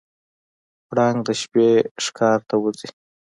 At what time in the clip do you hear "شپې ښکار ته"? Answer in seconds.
1.41-2.55